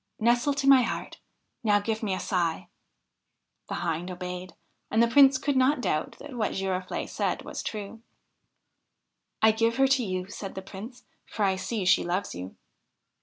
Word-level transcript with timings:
'Nestle 0.29 0.55
to 0.55 0.67
my 0.67 0.81
heart! 0.81 1.19
Now 1.63 1.79
give 1.79 2.01
me 2.01 2.15
a 2.15 2.19
sigh!' 2.19 2.69
The 3.69 3.75
Hind 3.85 4.09
obeyed, 4.09 4.55
and 4.89 4.97
the 5.03 5.07
Prince 5.07 5.37
could 5.37 5.55
not 5.55 5.79
doubt 5.79 6.17
that 6.17 6.33
what 6.33 6.53
Girofl6e 6.53 7.07
said 7.07 7.43
was 7.43 7.61
true.' 7.61 8.01
I 9.43 9.51
give 9.51 9.75
her 9.75 9.87
to 9.89 10.03
you,' 10.03 10.27
said 10.27 10.55
the 10.55 10.63
Prince;' 10.63 11.03
for 11.31 11.45
I 11.45 11.55
see 11.55 11.85
she 11.85 12.03
loves 12.03 12.33
you.' 12.33 12.55